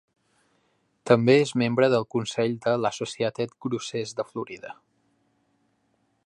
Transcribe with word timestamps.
També 1.09 1.35
és 1.41 1.51
membre 1.63 1.89
del 1.95 2.07
consell 2.15 2.55
de 2.65 2.73
l'Associated 2.85 3.55
Grocers 3.67 4.15
de 4.23 4.27
Florida. 4.33 4.75